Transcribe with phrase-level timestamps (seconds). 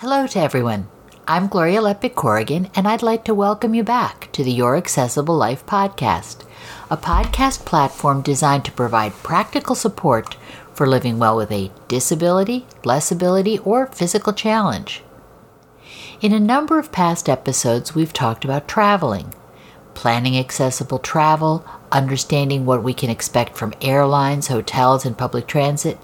[0.00, 0.88] Hello to everyone.
[1.26, 5.34] I'm Gloria Lepik Corrigan, and I'd like to welcome you back to the Your Accessible
[5.34, 6.44] Life podcast,
[6.90, 10.36] a podcast platform designed to provide practical support
[10.74, 15.02] for living well with a disability, less ability, or physical challenge.
[16.20, 19.32] In a number of past episodes, we've talked about traveling,
[19.94, 25.98] planning accessible travel, understanding what we can expect from airlines, hotels, and public transit,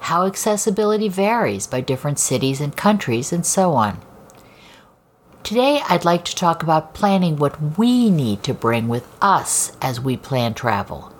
[0.00, 4.00] how accessibility varies by different cities and countries, and so on.
[5.42, 10.00] Today, I'd like to talk about planning what we need to bring with us as
[10.00, 11.12] we plan travel.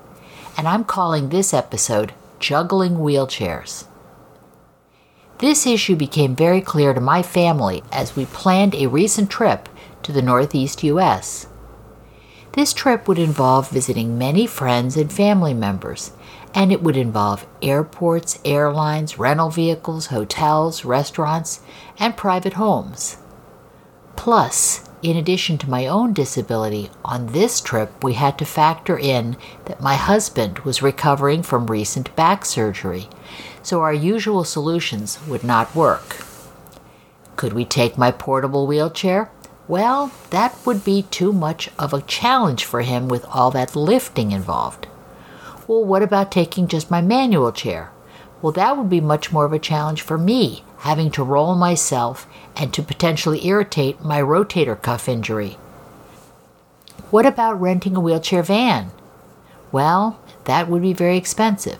[0.56, 3.86] And I'm calling this episode Juggling Wheelchairs.
[5.38, 9.68] This issue became very clear to my family as we planned a recent trip
[10.02, 11.46] to the Northeast U.S.
[12.52, 16.12] This trip would involve visiting many friends and family members,
[16.54, 21.60] and it would involve airports, airlines, rental vehicles, hotels, restaurants,
[21.98, 23.16] and private homes.
[24.16, 29.36] Plus, in addition to my own disability, on this trip we had to factor in
[29.64, 33.08] that my husband was recovering from recent back surgery,
[33.62, 36.26] so our usual solutions would not work.
[37.36, 39.30] Could we take my portable wheelchair?
[39.66, 44.32] Well, that would be too much of a challenge for him with all that lifting
[44.32, 44.86] involved.
[45.70, 47.92] Well, what about taking just my manual chair?
[48.42, 52.26] Well, that would be much more of a challenge for me, having to roll myself
[52.56, 55.58] and to potentially irritate my rotator cuff injury.
[57.12, 58.90] What about renting a wheelchair van?
[59.70, 61.78] Well, that would be very expensive.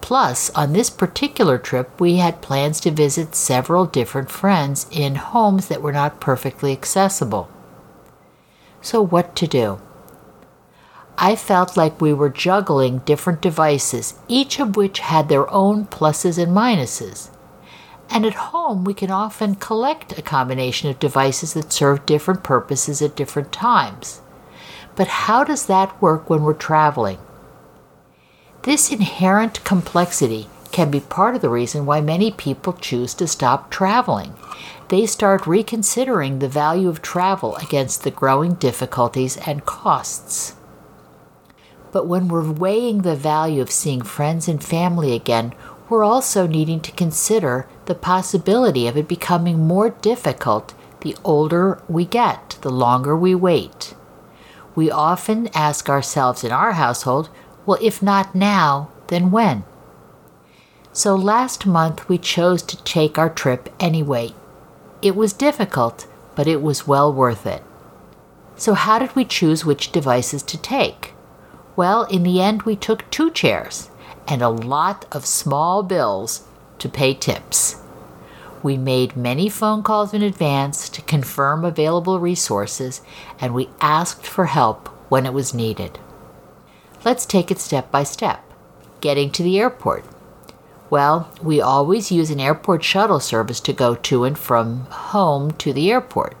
[0.00, 5.68] Plus, on this particular trip, we had plans to visit several different friends in homes
[5.68, 7.50] that were not perfectly accessible.
[8.80, 9.78] So, what to do?
[11.20, 16.40] I felt like we were juggling different devices, each of which had their own pluses
[16.40, 17.30] and minuses.
[18.08, 23.02] And at home, we can often collect a combination of devices that serve different purposes
[23.02, 24.20] at different times.
[24.94, 27.18] But how does that work when we're traveling?
[28.62, 33.72] This inherent complexity can be part of the reason why many people choose to stop
[33.72, 34.34] traveling.
[34.88, 40.54] They start reconsidering the value of travel against the growing difficulties and costs.
[41.98, 45.52] But when we're weighing the value of seeing friends and family again,
[45.88, 52.04] we're also needing to consider the possibility of it becoming more difficult the older we
[52.04, 53.96] get, the longer we wait.
[54.76, 57.30] We often ask ourselves in our household,
[57.66, 59.64] well, if not now, then when?
[60.92, 64.34] So last month we chose to take our trip anyway.
[65.02, 67.64] It was difficult, but it was well worth it.
[68.54, 71.14] So, how did we choose which devices to take?
[71.78, 73.88] Well, in the end, we took two chairs
[74.26, 76.42] and a lot of small bills
[76.80, 77.76] to pay tips.
[78.64, 83.00] We made many phone calls in advance to confirm available resources,
[83.40, 86.00] and we asked for help when it was needed.
[87.04, 88.42] Let's take it step by step.
[89.00, 90.04] Getting to the airport.
[90.90, 95.72] Well, we always use an airport shuttle service to go to and from home to
[95.72, 96.36] the airport.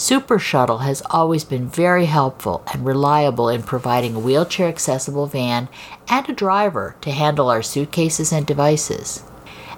[0.00, 5.68] Super Shuttle has always been very helpful and reliable in providing a wheelchair accessible van
[6.08, 9.22] and a driver to handle our suitcases and devices.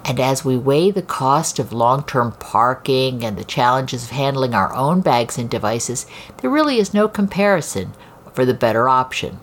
[0.04, 4.54] And as we weigh the cost of long term parking and the challenges of handling
[4.54, 6.06] our own bags and devices,
[6.36, 7.92] there really is no comparison
[8.32, 9.40] for the better option.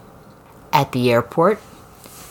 [0.71, 1.59] At the airport,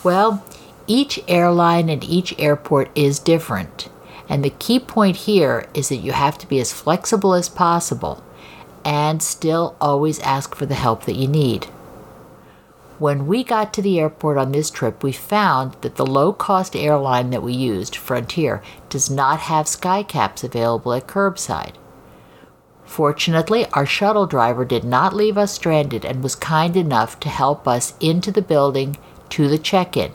[0.03, 0.43] well,
[0.87, 3.91] each airline and each airport is different.
[4.27, 8.25] And the key point here is that you have to be as flexible as possible
[8.89, 11.65] and still always ask for the help that you need.
[12.99, 16.75] When we got to the airport on this trip, we found that the low cost
[16.75, 21.75] airline that we used, Frontier, does not have skycaps available at curbside.
[22.87, 27.69] Fortunately, our shuttle driver did not leave us stranded and was kind enough to help
[27.69, 28.97] us into the building
[29.29, 30.13] to the check in.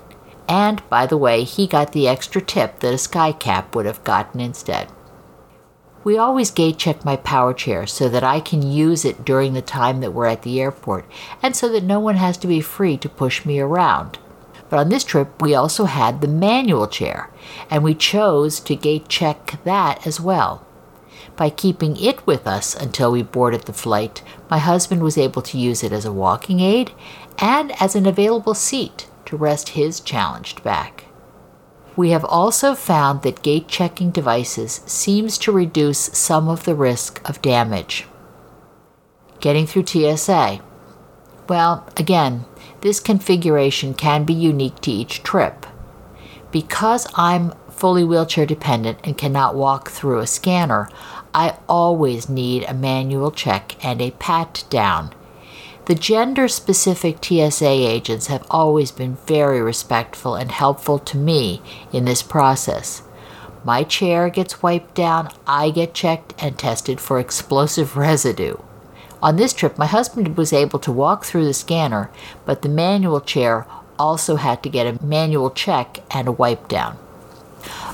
[0.49, 4.39] And, by the way, he got the extra tip that a skycap would have gotten
[4.41, 4.87] instead.
[6.03, 9.61] We always gate check my power chair so that I can use it during the
[9.61, 11.05] time that we're at the airport
[11.41, 14.19] and so that no one has to be free to push me around.
[14.69, 17.29] But on this trip, we also had the manual chair,
[17.69, 20.65] and we chose to gate check that as well.
[21.35, 25.57] By keeping it with us until we boarded the flight, my husband was able to
[25.57, 26.91] use it as a walking aid
[27.37, 31.05] and as an available seat to rest his challenged back.
[31.95, 37.21] We have also found that gate checking devices seems to reduce some of the risk
[37.29, 38.07] of damage.
[39.39, 40.59] Getting through TSA.
[41.47, 42.45] Well, again,
[42.81, 45.65] this configuration can be unique to each trip.
[46.51, 50.89] Because I'm fully wheelchair dependent and cannot walk through a scanner,
[51.33, 55.13] I always need a manual check and a pat down.
[55.85, 62.05] The gender specific TSA agents have always been very respectful and helpful to me in
[62.05, 63.01] this process.
[63.65, 68.55] My chair gets wiped down, I get checked and tested for explosive residue.
[69.21, 72.09] On this trip, my husband was able to walk through the scanner,
[72.45, 73.67] but the manual chair
[73.99, 76.97] also had to get a manual check and a wipe down.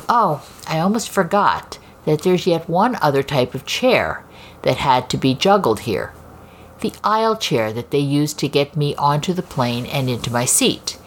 [0.07, 4.23] Oh, I almost forgot that there's yet one other type of chair
[4.61, 6.13] that had to be juggled here
[6.81, 10.45] the aisle chair that they used to get me onto the plane and into my
[10.45, 10.97] seat.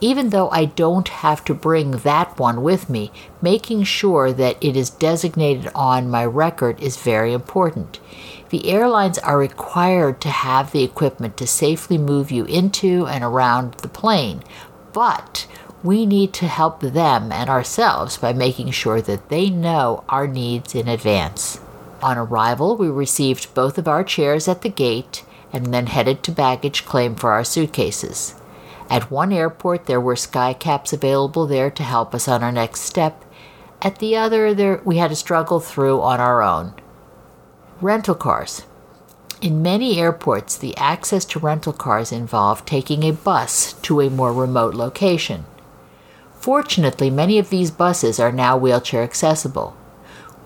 [0.00, 3.10] Even though I don't have to bring that one with me,
[3.40, 8.00] making sure that it is designated on my record is very important.
[8.50, 13.74] The airlines are required to have the equipment to safely move you into and around
[13.74, 14.42] the plane,
[14.92, 15.46] but
[15.82, 20.74] we need to help them and ourselves by making sure that they know our needs
[20.74, 21.60] in advance.
[22.04, 25.24] On arrival, we received both of our chairs at the gate
[25.54, 28.34] and then headed to baggage claim for our suitcases.
[28.90, 33.24] At one airport, there were skycaps available there to help us on our next step.
[33.80, 36.74] At the other, there, we had to struggle through on our own.
[37.80, 38.64] Rental cars.
[39.40, 44.34] In many airports, the access to rental cars involved taking a bus to a more
[44.34, 45.46] remote location.
[46.38, 49.74] Fortunately, many of these buses are now wheelchair accessible.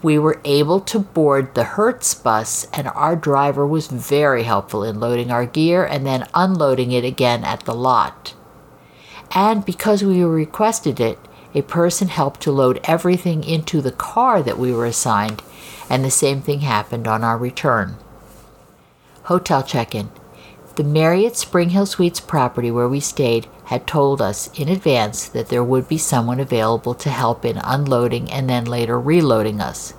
[0.01, 5.01] We were able to board the Hertz bus, and our driver was very helpful in
[5.01, 8.35] loading our gear and then unloading it again at the lot.
[9.33, 11.19] And because we requested it,
[11.53, 15.43] a person helped to load everything into the car that we were assigned,
[15.91, 17.97] and the same thing happened on our return.
[19.25, 20.11] Hotel check in.
[20.77, 25.51] The Marriott Spring Hill Suites property where we stayed had told us in advance that
[25.51, 29.93] there would be someone available to help in unloading and then later reloading us.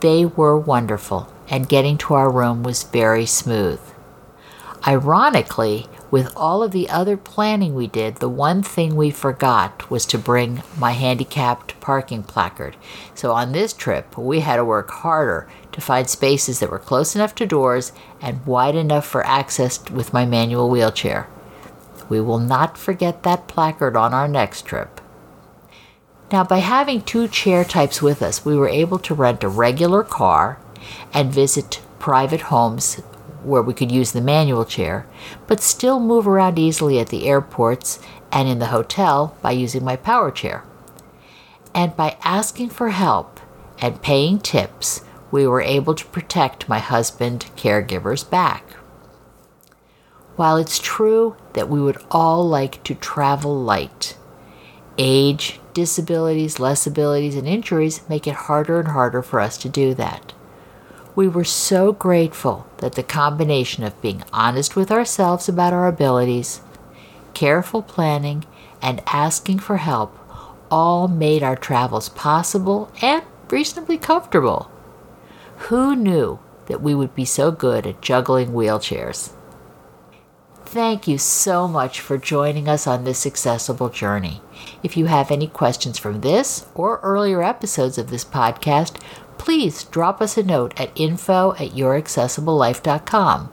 [0.00, 3.80] They were wonderful, and getting to our room was very smooth.
[4.84, 10.04] Ironically, with all of the other planning we did, the one thing we forgot was
[10.06, 12.74] to bring my handicapped parking placard.
[13.14, 17.14] So on this trip, we had to work harder to find spaces that were close
[17.14, 21.28] enough to doors and wide enough for access with my manual wheelchair.
[22.08, 25.00] We will not forget that placard on our next trip.
[26.30, 30.02] Now, by having two chair types with us, we were able to rent a regular
[30.02, 30.60] car
[31.12, 32.96] and visit private homes
[33.42, 35.06] where we could use the manual chair,
[35.46, 37.98] but still move around easily at the airports
[38.30, 40.64] and in the hotel by using my power chair.
[41.74, 43.40] And by asking for help
[43.80, 48.64] and paying tips, we were able to protect my husband caregiver's back.
[50.38, 54.16] While it's true that we would all like to travel light,
[54.96, 59.94] age, disabilities, less abilities, and injuries make it harder and harder for us to do
[59.94, 60.32] that.
[61.16, 66.60] We were so grateful that the combination of being honest with ourselves about our abilities,
[67.34, 68.44] careful planning,
[68.80, 70.16] and asking for help
[70.70, 74.70] all made our travels possible and reasonably comfortable.
[75.66, 79.32] Who knew that we would be so good at juggling wheelchairs?
[80.70, 84.42] Thank you so much for joining us on this accessible journey.
[84.82, 89.00] If you have any questions from this or earlier episodes of this podcast,
[89.38, 93.50] please drop us a note at info at youraccessiblelife.com.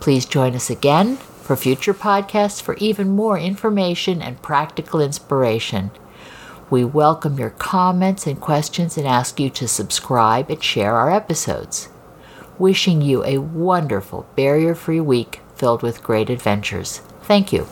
[0.00, 5.92] Please join us again for future podcasts for even more information and practical inspiration.
[6.68, 11.90] We welcome your comments and questions and ask you to subscribe and share our episodes.
[12.58, 16.98] Wishing you a wonderful barrier free week filled with great adventures.
[17.22, 17.66] Thank you.